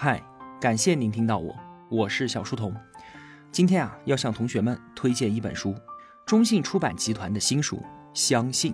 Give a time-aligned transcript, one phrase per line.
[0.00, 0.22] 嗨，
[0.60, 1.58] 感谢您听到我，
[1.90, 2.72] 我是小书童。
[3.50, 5.74] 今天啊，要向同学们推荐一本书，
[6.24, 7.78] 中信出版集团的新书
[8.14, 8.72] 《相信》，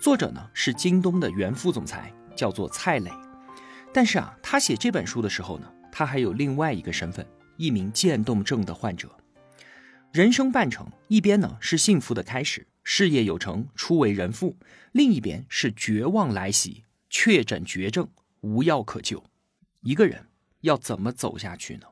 [0.00, 3.10] 作者呢是京东的原副总裁，叫做蔡磊。
[3.92, 7.26] 但是啊，他写这本书的时候呢，他还有另外一个身份，
[7.56, 9.10] 一名渐冻症的患者。
[10.12, 14.56] 人生半程，一边呢是幸福的开始，事业有成，初为人父；
[14.92, 18.08] 另一边是绝望来袭，确诊绝症，
[18.42, 19.24] 无药可救。
[19.80, 20.28] 一个人。
[20.64, 21.86] 要怎么走下去呢？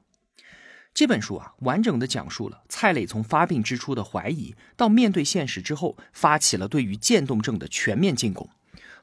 [0.92, 8.50] 这本书啊，完整的讲述了蔡磊从发病之初的怀疑，到面对现实之后，发起了对于渐冻症的全面进攻，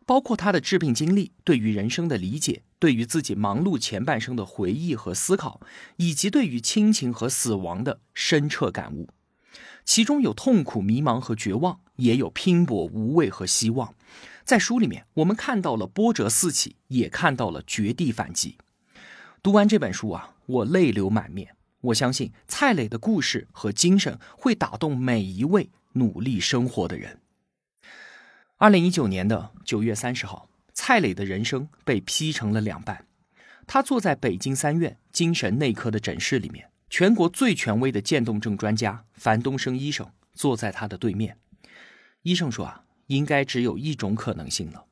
[0.05, 5.59] 包括他的治病经历、对于人生的理解、对于自己忙碌前半生的回忆和思考，
[5.95, 9.09] 以及对于亲情和死亡的深彻感悟。
[9.83, 13.95] 其中有痛苦、迷茫和绝望，也有拼搏、无畏和希望。
[14.45, 18.59] 在书里面，我们看到了波折四起，也看到了绝地反击。
[19.41, 21.55] 读完这本书啊，我泪流满面。
[21.80, 27.22] 我相信蔡磊的故事和精神会打动每一位努力生活的人。
[28.58, 33.05] 二零一九年的九月三十号，蔡磊的人生被劈成了两半。
[33.66, 41.38] 他坐在北京三院精神内科的诊室里面，全国最权威的渐冻症专家樊东升医生坐在他的对面。
[42.23, 44.83] 医生说啊，应该只有一种可能性了。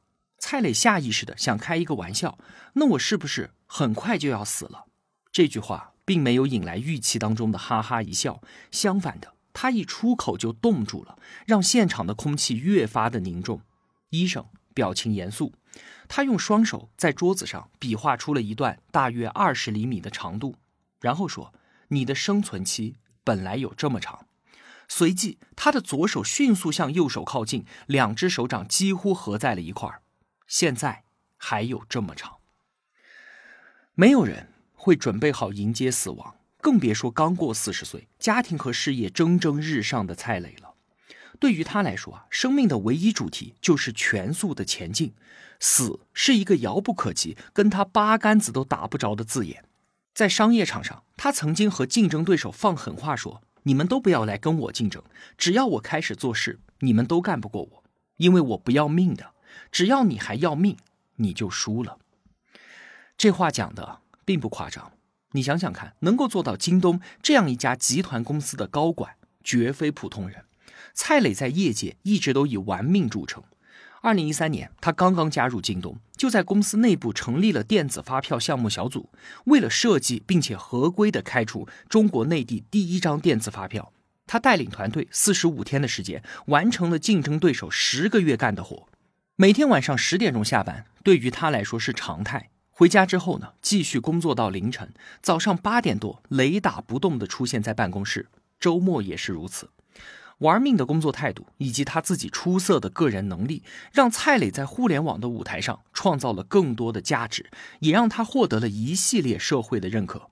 [0.50, 2.38] 蔡磊下意识的想开一个玩笑，
[2.76, 4.86] 那我是不是很快就要死了？
[5.30, 13.60] 这句话并没有引来预期当中的哈哈一笑，相反的，他一出口就冻住了，让现场的空气越发的凝重。
[14.12, 15.52] 医生表情严肃，
[16.08, 20.56] 他用双手在桌子上比划出了一段大约二十厘米的长度，
[21.02, 21.54] 然后说
[21.90, 24.26] ：“你的生存期本来有这么长。”
[24.88, 30.04] 随即，他的左手迅速向右手靠近，两只手掌几乎合在了一块儿。
[30.48, 31.04] 现在
[31.36, 32.38] 还有这么长，
[33.94, 40.74] 没有人会准备好迎接死亡，更别说刚过四十岁、家庭和事业蒸蒸日上的蔡磊了。
[41.40, 45.14] 对于他来说啊，生命的唯一主题就是全速的前进，
[45.60, 49.66] 死是一个遥不可及、跟他八竿子都打不着的字眼。
[50.14, 55.04] 在商业场上，他曾经和竞争对手放狠话说：“你们都不要来跟我竞争，
[55.38, 57.84] 只要我开始做事，你们都干不过我，
[58.16, 59.34] 因为我不要命的。”
[59.72, 60.78] 只要你还要命，
[61.16, 61.98] 你就输了。
[63.18, 64.92] 这话讲的并不夸张。
[65.34, 70.46] 你想想看，能够做到京东这样一家集团公司的高管，绝非普通人。
[70.94, 73.44] 蔡磊在业界一直都以玩命著称。
[74.02, 79.10] 二零一三年，他刚刚加入京东，就在公司内部成立了电子发票项目小组，
[79.46, 83.92] 为了设计并且合规的开出中国内地第一张电子发票，
[84.26, 88.88] 他带领团队四十五天的时间，完成了竞争对手十个月干的活。
[89.40, 92.50] 每天晚上十点钟下班，对于他来说是常态。
[92.72, 94.92] 回家之后呢，继续工作到凌晨。
[95.22, 98.30] 早上八点多，雷打不动地出现在办公室。
[98.60, 99.70] 周末也是如此。
[100.40, 103.62] 玩命的工作态度以及他自己出色的个人能力，
[103.92, 110.32] 让蔡磊在互联网的舞台上创造了更多的价值，也让他获得了一系列社会的认可。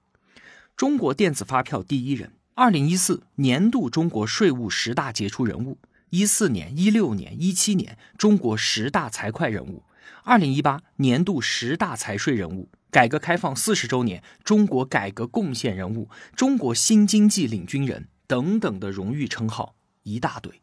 [0.76, 5.78] 中国电子发票第一人，二零一四年度中国税务十大杰出人物。
[6.16, 9.84] 一四年、一六年、一七年，中国十大财会人物；
[10.24, 20.62] 二零一八年度十大财税人物；改革开放四十周年，中国改革贡献人物；中国新经济领军人等等的荣誉称号一大堆。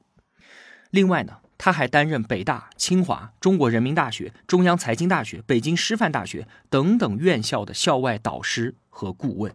[0.91, 9.54] 另外呢，他还担任北大、清华、中国人民大学、中央财经大学、北京师范大学等等院校的校外导师和顾问。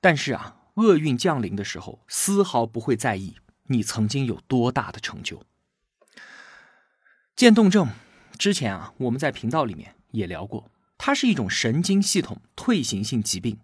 [0.00, 3.36] 但是啊，厄运降临的时候，丝毫不会在意。
[3.70, 5.42] 你曾经有多大的成就？
[7.36, 7.88] 渐冻症
[8.36, 13.58] 之前啊，我们在频道里面也聊过，它是一种神经系统退行性疾病，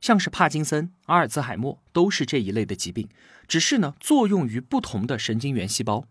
[0.00, 3.08] 像是帕金森、阿尔兹海默都是这一类的疾病，
[3.46, 6.06] 只是呢作用于不同的神经元细胞，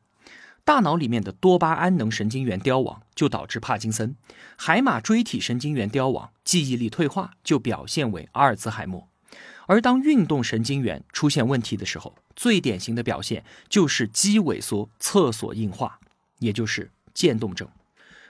[0.63, 4.15] 大脑里面的多巴胺能神经元凋亡就导致帕金森，
[4.55, 9.10] 海马锥体神经元凋亡，记忆力退化就表现为阿尔兹海默。
[9.71, 15.97] 而当运动神经元出现问题的时候，最典型的表现就是肌萎缩、厕所硬化，
[16.39, 17.69] 也就是渐冻症。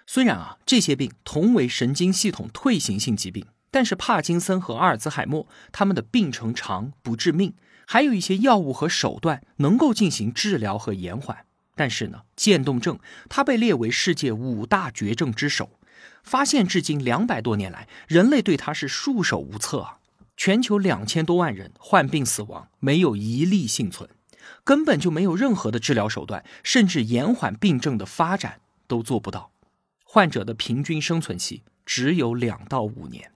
[0.06, 7.56] 虽然啊，这些病同为神经系统退行性疾病，但是帕金森和阿尔兹海默他们的病程长不致命，
[7.88, 11.46] 还有一些药物和手段能够进行治疗和延缓。
[11.74, 15.72] 但是呢，渐冻症它被列为世界五大绝症之首，
[16.22, 19.98] 发现至今两百多年来，人类对它是束手无策啊。
[20.44, 24.10] 全球两千多万人患病死亡，没有一例幸存，
[24.64, 29.52] 根本就没有任何的治疗手段，甚至延缓病症的发展都做不到。
[30.04, 33.32] 患者的平均生存期只有两到五年。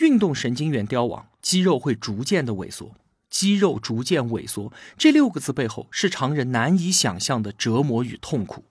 [0.00, 2.94] 运动神经元凋亡，肌肉会逐渐的萎缩。
[3.30, 8.66] 肌肉逐渐萎缩这六个字背后是常人难以想象的折磨与痛苦。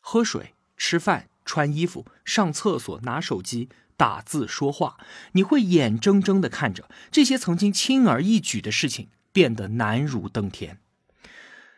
[0.00, 4.96] 喝水、吃饭、穿衣服、上厕所、拿手机、打字、说话，
[5.32, 10.78] 你会眼睁睁的看着这些曾经轻而易举的事情变得难如登天。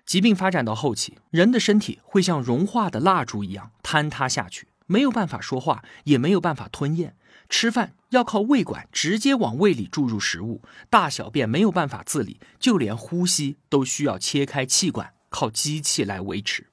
[0.04, 7.16] 疾病发展到后期，人的身体会像融化的蜡烛一样坍塌下去，没有办法说话，也没有办法吞咽。
[7.48, 16.66] 吃饭要靠胃管直接往胃里注入食物，大小便没有办法自理，就连呼吸都需要切开气管，靠机器来维持。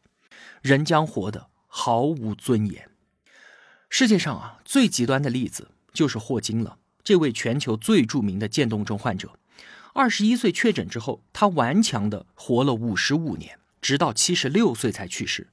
[0.62, 2.90] 人将活得毫无尊严。
[3.90, 9.32] 世界上啊，最极端的例子就是霍金了，这位全球最著名的渐冻症患者。
[9.94, 15.48] 二十一岁确诊之后，他顽强的活了五十五年，直到七十六岁才去世。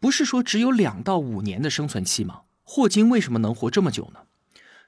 [0.00, 2.42] 不是说只有两到五年的生存期吗？
[2.64, 4.20] 霍金为什么能活这么久呢？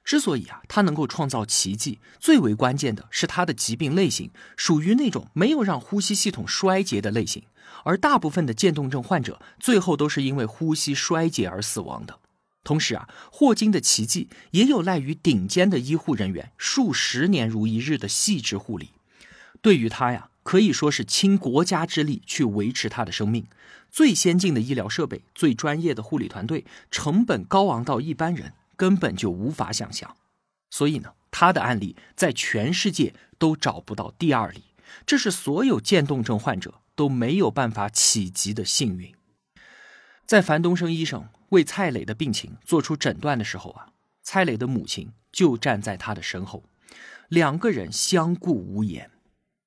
[0.03, 7.43] 之所以啊，他能够创造奇迹，最为关键的是他的疾病类型属于那种没有让呼吸系统衰竭的类型，
[7.85, 12.18] 而大部分的渐冻症患者最后都是因为呼吸衰竭而死亡的。
[12.63, 18.91] 同时啊，霍金的奇迹也有赖于顶尖的医护人员数十年如一日的细致护理。
[19.61, 23.45] 对于他呀，可以说是倾国家之力去维持他的生命，
[23.89, 28.53] 最先进的医疗设备，最专业的护理团队，成本高昂到一般人。
[28.77, 30.15] 根本就无法想象，
[30.69, 34.63] 所以呢，他的案例在全世界都找不到第二例，
[35.05, 39.13] 这是所有渐冻症患者都没有办法企及的幸运。
[40.25, 43.87] 在樊东升医生为蔡磊的病情做出诊断的时候啊，
[44.21, 46.63] 蔡磊的母亲就站在他的身后，
[47.27, 49.11] 两个人相顾无言。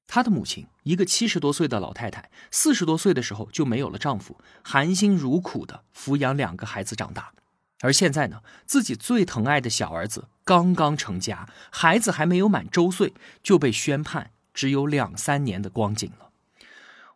[0.06, 7.32] 他的母亲，一个七十多岁的老太太，四十多岁的时候就没有了丈夫，含辛茹苦的抚养两个孩子长大。
[7.80, 16.30] 而现在呢，自己最疼爱的小儿子刚刚成家，孩子还没有满周岁，就被宣判只有两三年的光景了。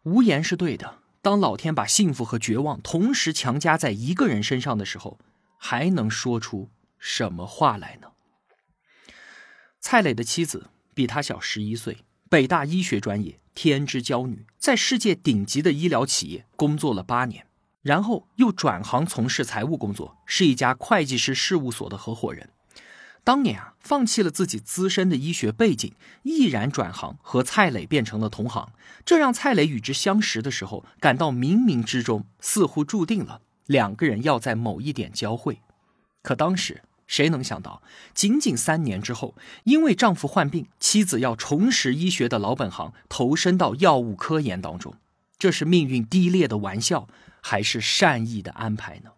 [0.05, 0.99] 无言是对的。
[1.27, 5.19] 当老天把幸福和绝望同时强加在一个人身上的时候，
[5.57, 6.71] 还能说出
[7.01, 8.13] 什么话来呢？
[9.81, 17.49] 蔡磊的妻子比他小十一岁，北大医学专业，天之骄女，在世界顶级的医疗企业工作了八年。
[17.83, 22.51] 然后又转行从事财务工作，是一家会计师事务所的合伙人。
[23.27, 25.93] 当年啊，放弃了自己资深的医学背景，
[26.23, 28.71] 毅然转行，和蔡磊变成了同行。
[29.05, 35.59] 这让蔡磊与之相识的时候，感到冥冥之中似乎注定了两个人要在某一点交汇。
[36.23, 37.83] 可当时谁能想到，
[38.15, 39.35] 仅仅三年之后，
[39.65, 44.95] 因为丈夫患病，妻子要重拾医学的老本行，投身到药物科研当中。
[45.37, 47.09] 这是命运低劣的玩笑。
[47.49, 49.11] 还是善意的安排呢？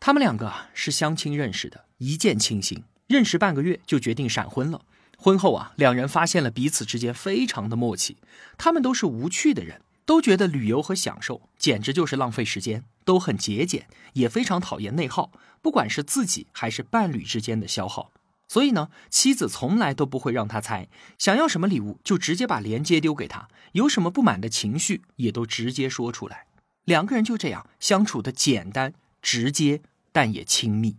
[0.00, 4.82] 他们两个是相亲认识的，一见倾心，认识半个月就决定闪婚了。
[5.16, 8.18] 婚后啊，两人发现了彼此之间非常的默契。
[8.56, 18.12] 他们都是无趣的人，都觉得旅游和享受简直就是浪费时间，都很节俭，也非常讨厌内耗，不管是自己还是伴侣之间的消耗。
[18.46, 26.46] 所以呢，妻子从来都不会让他猜，想要什么礼物就直接把链接丢给他，有什么不满的情绪也都直接说出来。
[26.84, 29.82] 两个人就这样相处的简单直接，
[30.12, 30.96] 但也亲密。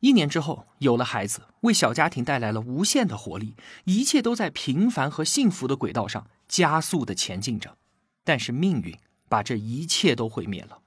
[0.00, 7.76] 一年之后有了孩子，为小家庭带来了无限的活力，一切都在平凡和幸福的轨道上加速的前进着。
[8.22, 8.96] 但是命运
[9.28, 10.80] 把这一切都毁灭了。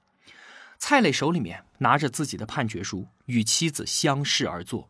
[0.78, 4.88] 蔡磊手里面拿着自己的判决书，与妻子相视而坐，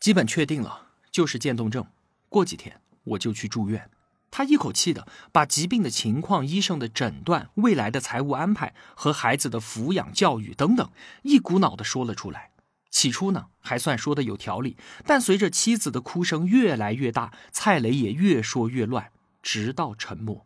[0.00, 1.86] 基本确定了就是渐冻症。
[2.28, 3.90] 过几天我就去住院。
[4.36, 10.90] 他一口气的把疾病的情况、医生的诊断、未来的财务安排和孩子的抚养教育等等，
[11.22, 12.50] 一股脑的说了出来。
[12.90, 14.76] 起初呢，还算说的有条理，
[15.06, 20.44] 但随着妻子的哭声越来越大，蔡磊也越说越乱，直到沉默。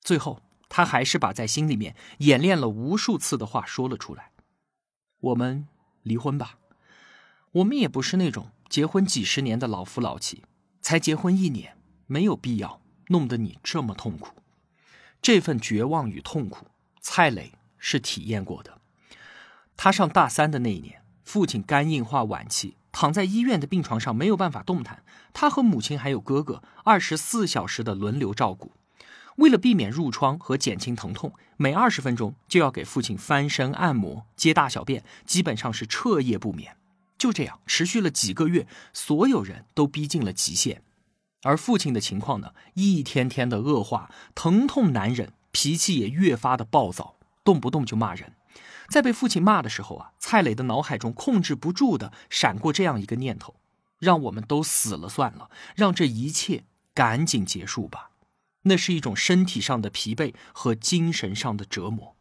[0.00, 0.40] 最后，
[0.70, 4.30] 他还是把在心里面演练了无数次的话说了出来
[5.20, 5.68] ：“我们
[6.02, 6.56] 离婚吧。
[7.52, 10.42] 我们也不是那种结婚几十年的老夫老妻，
[10.80, 11.76] 才结婚一年，
[12.06, 12.80] 没有必要。”
[13.12, 14.34] 弄得你这么痛苦，
[15.20, 16.66] 这份绝望与痛苦，
[17.00, 18.78] 蔡磊是体验过的。
[19.76, 25.04] 他上大三的那一年，父亲肝硬化晚期，躺在医院的病床上没有办法动弹。
[25.32, 28.72] 他和母亲还有哥哥，二十四小时的轮流照顾。
[29.36, 36.76] 为了避免褥疮和减轻疼痛，每二十分钟就要给父亲翻身按摩、接大小便，基本上是彻夜不眠。
[37.16, 40.82] 就这样持续了几个月，所有人都逼近了极限。
[41.42, 48.34] 而父亲的情况呢，一天天的恶化，疼痛难忍，脾气也越发的暴躁，动不动就骂人。
[48.88, 53.56] 在被父亲骂的时候啊，蔡磊的脑海中控制不住的闪过这样一个念头：
[53.98, 58.10] 让我们都死了算了，让这一切赶紧结束吧。
[58.62, 62.14] 那是一种身体上的疲惫和精神上的折磨。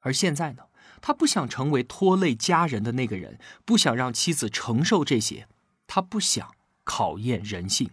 [0.00, 0.64] 而现在呢，
[1.00, 5.48] 他不想成为拖累家人的那个人，不想让妻子承受这些，
[5.86, 6.54] 他不想
[6.84, 7.90] 考验人性。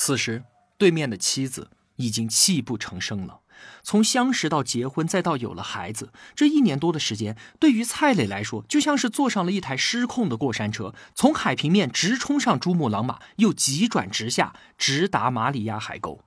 [0.00, 0.44] 此时，
[0.78, 3.40] 对面的妻子已经泣不成声了。
[3.82, 16.20] 从相识到结婚，再到有了孩子，这一年多的时间，对于蔡磊来说，就像是坐上了一台失控的过山车，从海平面直冲上珠穆朗玛，又急转直下，直达马里亚海沟。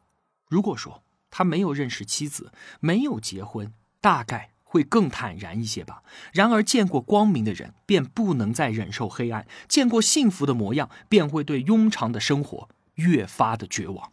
[0.50, 2.52] 如果说他没有认识妻子，
[2.82, 6.04] 没有结婚，大概会更坦然一些吧。
[6.34, 12.68] 然而，见过光明的人，便不能再忍受黑暗；见过幸福的模样，便会对庸常的生活
[13.02, 14.12] 越发的绝望。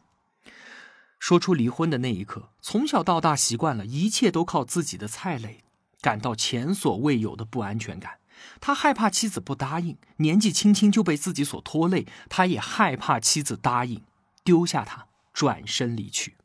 [1.18, 5.64] 说出离婚的那一刻，从小到大习惯了一切都靠自己的蔡磊，
[6.00, 8.18] 感到前所未有的不安全感。
[8.60, 14.04] 他害怕妻子不答应，年纪轻轻就被自己所拖累；他也害怕妻子答应，
[14.44, 16.36] 丢下他转身离去。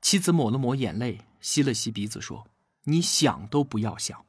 [0.00, 2.46] 妻子抹了抹眼泪，吸了吸鼻子，说
[2.86, 4.24] ：“你想都不要想，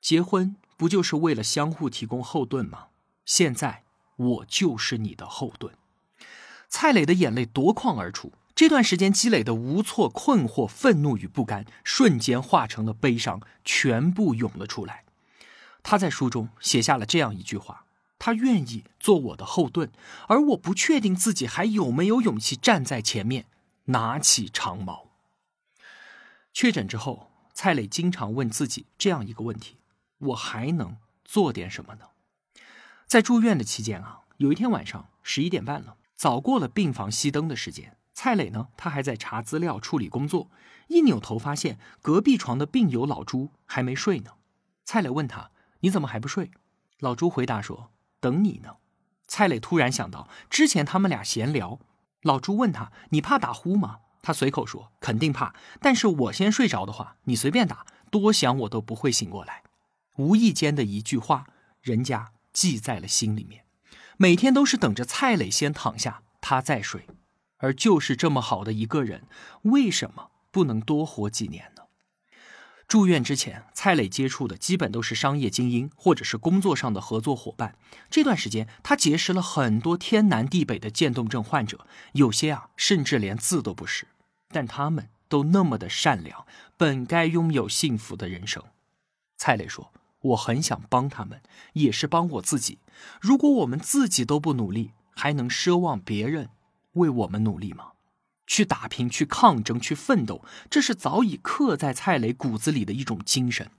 [0.00, 2.86] 结婚不就是为了相互提供后盾吗？
[3.24, 3.82] 现在
[4.16, 5.74] 我就是你的后盾。”
[6.76, 8.32] 蔡磊的眼泪夺眶而出。
[8.52, 15.04] 这段时间积累的无措、困惑、愤怒与不甘，瞬间化成了悲伤，全部涌了出来。
[15.84, 17.84] 他在书中写下了这样一句话
[18.18, 19.92] ：“他愿意做我的后盾，
[20.26, 23.46] 而我不确定自己还有没有勇气站在前面，
[23.84, 25.10] 拿起长矛。”
[26.52, 29.76] 确诊之后，蔡磊经常问自己这样一个问题
[30.18, 32.06] ：“我还能做点什么呢？”
[33.06, 37.98] 在住院的期间啊，有一天晚上十一点半了，早过了病房熄灯的时间。
[38.14, 38.68] 蔡磊呢？
[38.78, 40.50] 他还在查资料、处理工作，
[40.88, 44.30] 一扭头发现隔壁床的病友老朱还没睡呢。
[44.86, 45.50] 蔡磊问他
[45.80, 46.50] ：“你怎么还不睡？”
[47.00, 47.90] 老朱回答说
[48.20, 48.76] ：“等你呢。”
[49.28, 51.78] 蔡磊突然想到之前他们俩闲聊，
[52.22, 59.62] 老朱问他：“你怕打呼吗？”他随口说：“肯定怕，但是我先睡着的话，你随便打，多想我都不会醒过来。”
[60.16, 61.46] 无意间的一句话，
[61.82, 63.63] 人家记在了心里面，
[64.16, 67.06] 每天都是等着蔡磊先躺下，他再睡。
[67.58, 69.22] 而就是这么好的一个人，
[69.62, 71.84] 为什么不能多活几年呢？
[72.86, 77.78] 住院之前，蔡磊接触的基本都是商业精英或者是工作上的合作伙伴。
[78.10, 84.08] 这段时间，他结识了很多天南地北的渐冻症患者，有些啊，甚至连字都不识，
[84.50, 88.62] 但他们都那么的善良，本该拥有幸福的人生。
[89.38, 89.90] 蔡磊说
[90.24, 91.42] ：“我很想帮他们，
[91.74, 92.78] 也是帮我自己。
[93.20, 96.50] 如果我们自己都不努力，还能奢望别人？”
[96.94, 97.92] 为我们努力吗？
[98.46, 103.70] 去打拼，去抗争，去奋斗，这是早已刻在蔡磊骨子里的一种精神。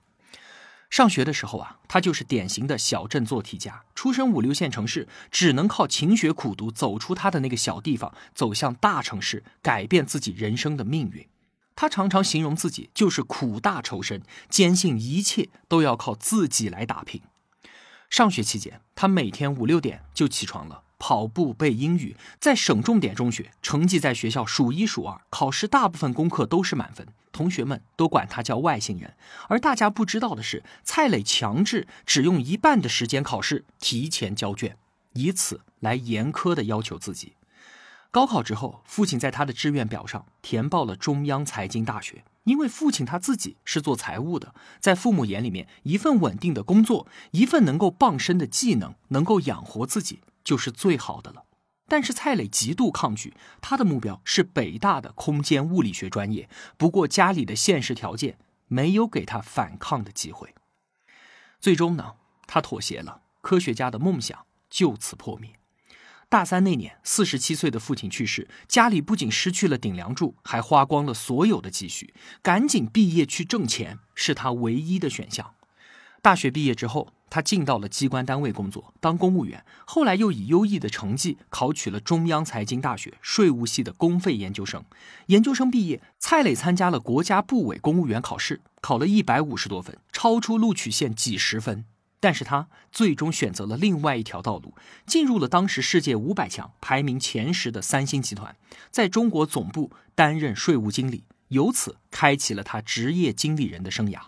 [0.90, 11.26] 上学的时候啊，他就是典型的小镇做题家，出身五六线城市，只能靠勤学苦读走出他的那个小地方，走向大城市，改变自己人生的命运。
[11.76, 17.22] 他常常形容自己就是苦大仇深，坚信一切都要靠自己来打拼。
[18.10, 20.84] 上学期间，他每天五六点就起床了。
[20.98, 29.14] 跑步背英语，在省重点中学，成绩在学校数一数二，考试大部分功课都是满分，同学们都管他叫外星人。
[29.50, 34.78] 而大家不知道的是，蔡磊强制只用一半的时间考试，提前交卷，
[35.14, 37.34] 以此来严苛的要求自己。
[38.16, 50.22] 高考之后，父亲在他的志愿表上填报了中央财经大学，因为父亲他自己是做财务的，在父母眼里面，一份稳定的工作，一份能够傍身的技能，能够养活自己。
[50.46, 51.44] 就是最好的了，
[51.90, 56.48] 但是蔡磊极度抗拒，他的目标是北大的空间物理学专业。
[56.78, 58.38] 不过家里的现实条件
[58.70, 60.56] 没有给他反抗的机会，
[61.60, 62.14] 最终呢，
[62.48, 65.60] 他妥协了，科学家的梦想就此破灭。
[66.30, 75.54] 大三那年，四十七岁的父亲去世，家里不仅失去了顶梁柱，还花光了所有的积蓄，赶紧毕业去挣钱是他唯一的选项。
[76.22, 77.10] 大学毕业之后。
[77.28, 79.66] 他进到了机关单位工作，当公务员。
[79.86, 84.82] 后来又以优异的成绩考取了中央财经大学税务系的公费研究生。
[85.26, 91.84] 研究生毕业，蔡磊参加了国家部委公务员考试，考了一百五十多分，超出录取线几十分。
[92.26, 94.74] 但是他最终选择了另外一条道路，
[95.06, 98.56] 进入了当时世界五百强排名前十的三星集团，
[98.90, 104.20] 在中国总部担任税务经理，由此开启了他职业经理人的生涯。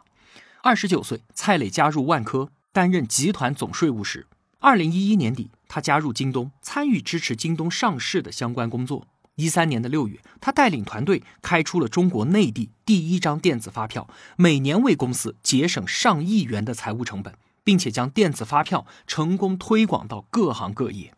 [0.61, 2.51] 二十九岁，蔡磊加入万科。
[2.71, 4.27] 担任集团总税务师，
[4.59, 9.07] 二零一一年底，他加入京东，参与支持京东上市的相关工作。
[9.33, 17.33] 一三年的六月，他带领团队开出了中国内地第一张电子发票，每年为公司节省上亿元的财务成本，
[17.67, 21.13] 并且将电子发票成功推广到各行各业。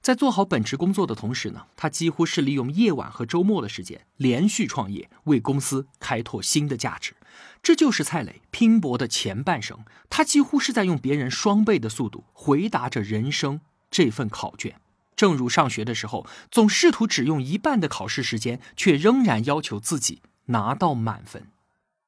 [0.00, 7.14] 在做好本职工作的同时呢，他几乎是利用夜晚和周末的时间连续创业，为公司开拓新的价值。
[7.62, 14.80] 这就是蔡磊拼搏的前半生，他几乎是在用别人双倍的速度回答着人生这份考卷。
[15.14, 21.48] 正如上学的时候，总试图只用一半的考试时间，却仍然要求自己拿到满分。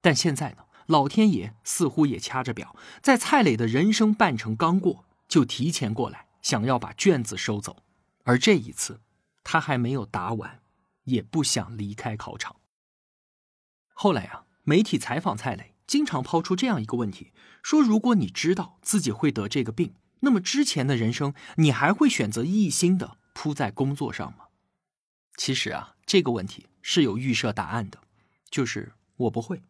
[0.01, 6.27] 但现在呢，老天爷似乎也掐着表，在蔡磊的人生半程刚过，就提前过来。
[6.43, 7.85] 想要把卷子收走，
[8.25, 9.01] 而这一次，
[9.45, 10.61] 他还没有答完，
[11.05, 12.57] 也不想离开考场。
[13.95, 24.47] 后来啊，媒体采访蔡磊，经常抛出这样一个问题：说如果你知道自己会得这个病，那么之前的人生，你还会选择一心的扑在工作上吗？
[25.37, 28.01] 其实啊，这个问题是有预设答案的，
[28.51, 29.63] 就是我不会，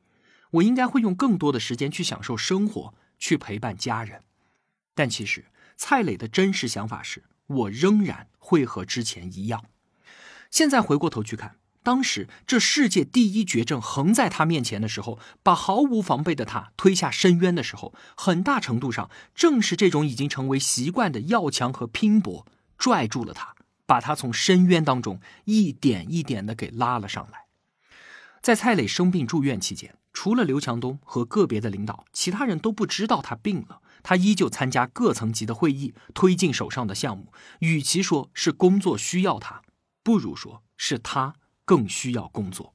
[0.53, 4.23] 我应该会用更多的时间去享受生活，去陪伴家人。
[4.95, 5.47] 但其实。
[5.75, 9.65] 蔡磊的真实想法是：我仍然会和之前一样。
[10.49, 22.47] 现在回过头去看，当时这世界第一绝症横在他面前的时候，把毫无防备的他推下深渊的时候，很大程度上正是这种已经成为习惯的要强和拼搏，
[22.79, 27.47] 拽住了他，把他从深渊当中一点一点的给拉了上来。
[28.41, 33.81] 在蔡磊生病住院期间，除了刘强东和个别的领导，其他人都不知道他病了。
[34.03, 37.33] 他依旧参加各层级的会议，推进手上的项目。
[37.61, 39.63] 与其说是工作需要他，
[40.03, 42.75] 不如说是他更需要工作。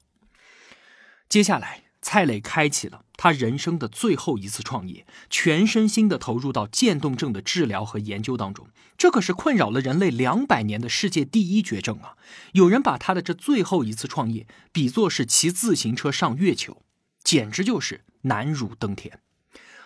[1.27, 8.67] 接下来，蔡磊开启了他人生的最后一次创业，全身心的投入到渐冻症的治疗和研究当中。
[8.97, 12.15] 这可是困扰了人类两百年的世界第一绝症啊！
[12.53, 16.81] 有人把他的这最后一次创业比作是骑自行车上月球，
[17.23, 19.19] 简直就是难如登天。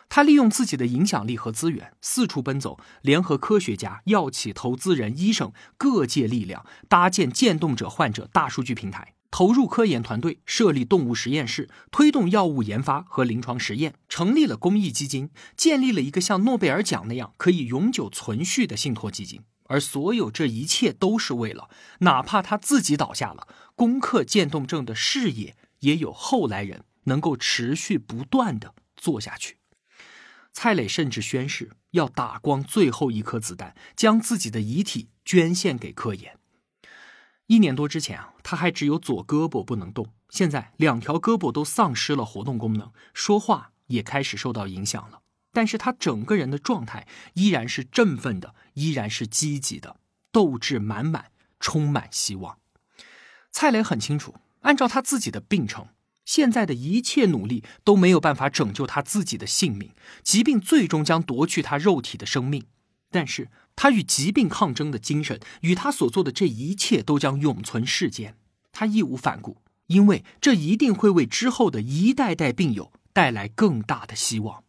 [0.09, 19.43] 他利用自己的影响力和资源四处奔走，联合科学家、药企、投资人、医生各界力量，搭建渐冻者患者大数据平台，投入科研团队，设立动物实验室，推动药物研发和临床实验，成立了公益基金，建立了一个像诺贝尔奖那样可以永久存续的信托基金。
[19.67, 29.57] 而所有这一切都是为了，哪怕他自己倒下了，攻克渐冻症的事业也有后来人能够持续不断的做下去。
[30.53, 36.37] 蔡磊甚至宣誓要打光最后一颗子弹，将自己的遗体捐献给科研。
[37.47, 45.21] 一年多之前啊，他还只有左胳膊不能动，现在两条胳膊都丧失了活动功能，说话也开始受到影响了。
[45.53, 49.97] 但是他整个人的状态依然是振奋的，依然是积极的，
[50.31, 52.57] 斗志满满，充满希望。
[53.51, 55.87] 蔡磊很清楚，按照他自己的病程。
[56.31, 59.91] 现在的一切努力都没有办法拯救他自己的性命，
[60.23, 62.67] 疾病最终将夺去他肉体的生命。
[63.09, 68.37] 但是，他与疾病抗争的精神，与他所做的这一切，都将永存世间。
[68.71, 74.63] 他义无反顾，因为这一定会为之后的一代代病友带来更大的希望。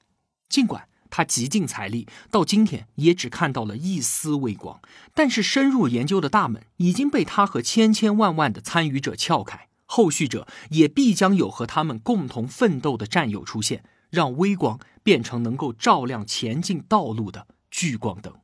[0.48, 4.80] 尽管他极尽财力，到今天也只看到了一丝微光，
[5.14, 9.68] 但是深入研究的大门已经被他和千千万万的参与者撬开。
[9.86, 18.34] 后续者也必将有和他们共同奋斗的战友出现，让微光变成能够照亮前进道路的聚光灯。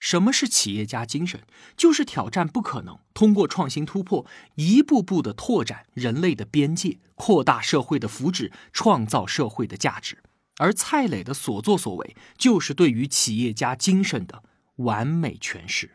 [0.00, 1.40] 什么是企业家精神？
[1.76, 10.22] 就是挑战不可能，通过创新突破，一步步的拓展人类的边界，扩大社会的福祉，创造社会的价值。
[10.58, 14.42] 而蔡磊的所作所为，就是对于企业家精神的
[14.76, 15.92] 完美诠释。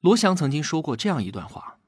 [0.00, 1.78] 罗翔曾经说过这样一段话。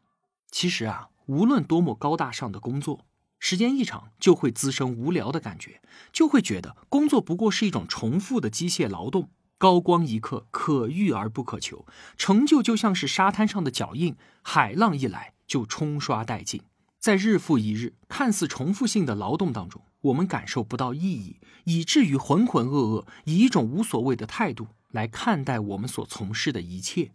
[0.50, 3.06] 其实啊，无论多么高大上的工作，
[3.38, 5.82] 时间一长就会滋生无聊的感觉，
[6.12, 9.30] 就会觉得工作不过是一种重复的机械劳动。
[9.58, 11.86] 高光一刻可遇而不可求，
[12.18, 16.62] 成就就像是沙滩上的脚印，海浪一来就冲刷殆尽。
[16.98, 27.12] 在日复一日看似重复性的劳动当中，我们感受不到意义，以至于浑浑噩噩，以一种无所谓的态度来看待我们所从事的一切。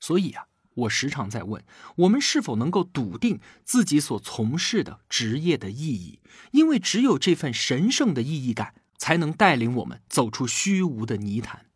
[0.00, 0.46] 所以啊。
[0.74, 1.64] 我时常在问，
[1.96, 6.20] 我们是否能够笃定自己所从事的职业的意义？
[6.52, 11.66] 因为只有这份神圣的意义感，才能带领我们走出虚无的泥潭。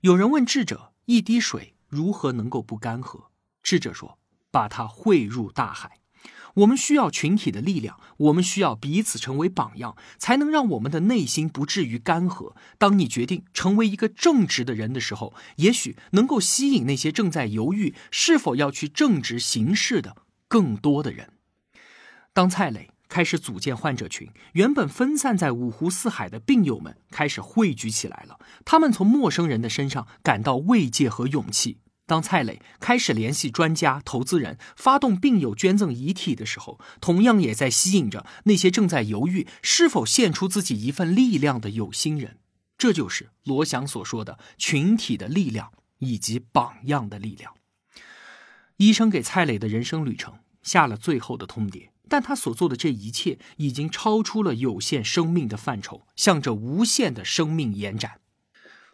[0.00, 3.26] 有人问智者：“一滴水如何能够不干涸？”
[3.62, 4.18] 智者说
[4.50, 5.98] ：“把它汇入大海。”
[6.54, 12.54] 我们需要群体的力量，我们需要彼此成为榜样，才能让我们的内心不至于干涸。
[12.78, 20.16] 当你决定成为一个正直的人的时候，也许能够吸引那些正在犹豫是否要去正直行事的
[20.48, 21.30] 更多的人。
[22.34, 28.38] 当蔡磊开始组建患者群，原本分散在五湖四海的病友们开始汇聚起来了。
[28.64, 31.78] 他们从陌生人的身上感到慰藉和勇气。
[32.12, 42.36] 当蔡磊开始联系专家、投资人，发动病友捐赠遗体的时候，同样也在吸引着那些正在犹豫是否献出自己一份力量的有心人。
[42.76, 47.54] 这就是罗翔所说的群体的力量以及榜样的力量。
[48.76, 58.20] 医生给蔡磊的人生旅程下了最后的通牒，但他所做的这一切已经超出了有限生命的范畴，向着无限的生命延展。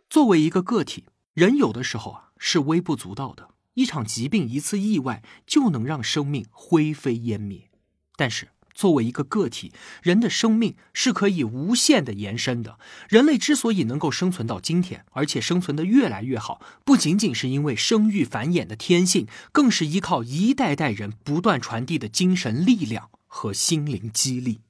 [0.08, 7.68] 作为一个个体，人有的时候啊是微不足道的，一场疾病、一次意外就能让生命灰飞烟灭。
[8.16, 9.72] 但是，作为一个个体，
[10.02, 12.78] 人的生命是可以无限的延伸的。
[13.08, 24.60] 人类之所以能够生存到今天，而且生存的越来越好，不仅仅是因为生育繁衍的天性，更是依靠一代代人不断传递的精神力量和心灵激励。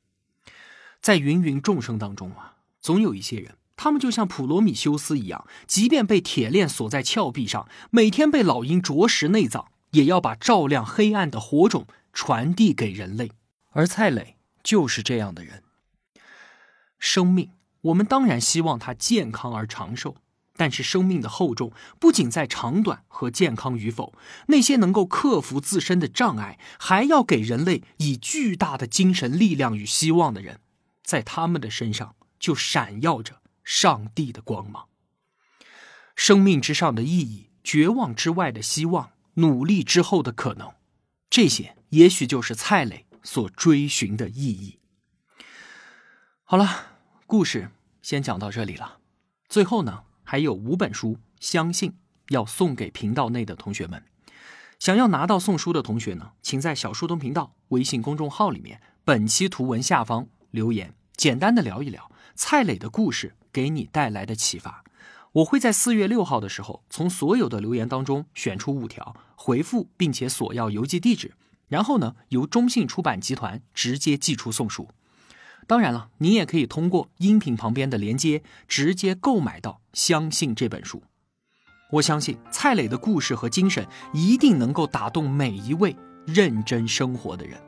[1.02, 13.30] 在芸芸众生当中啊，总有一些人，他们就像普罗米修斯一样，即便被铁链锁在峭壁上，每天被老鹰啄食内脏，也要把照亮黑暗的火种传递给人类。
[13.70, 15.62] 而蔡磊就是这样的人。
[16.98, 17.50] 生命，
[17.82, 20.16] 我们当然希望他健康而长寿，
[20.56, 24.12] 但是生命的厚重不仅在长短和健康与否，
[24.48, 30.58] 那些能够克服自身的障碍，还要给人类以巨大的精神力量与希望的人，
[31.04, 33.36] 在他们的身上就闪耀着
[33.68, 34.88] 上帝的光芒。
[36.16, 40.72] 生命之上的意义，绝望之外的希望，努力之后的可能，
[41.28, 43.04] 这些也许就是蔡磊。
[43.24, 44.78] 所追寻的意义。
[46.44, 46.86] 好了，
[47.26, 49.00] 故事先讲到这里了。
[49.50, 54.02] 最后呢，还有五本书，相信要送给频道内的同学们。
[54.78, 64.84] 想要拿到送书的同学呢，请在小书童频道微信公众号里面本期图文下方留言，简单的聊一聊蔡磊的故事给你带来的启发。
[65.32, 71.34] 我会在四月六号的时候，从所有的留言当中选出五条回复，并且索要邮寄地址。
[71.66, 74.88] 然后呢，由中信出版集团直接寄出送书。
[75.66, 81.02] 当然了，你也可以通过音频旁边的连接直接购买到《相信》这本书。
[81.90, 87.60] 我相信蔡磊的故事和精神一定能够打动每一位认真生活的人。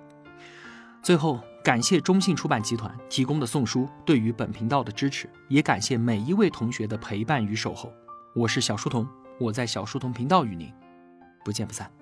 [1.02, 7.92] 最后，感谢中信出版集团提供的送书对于本频道的支持，也感谢每一位同学的陪伴与守候。
[8.34, 9.06] 我是小书童，
[9.38, 10.72] 我在小书童频道与您
[11.44, 11.99] 不见不散。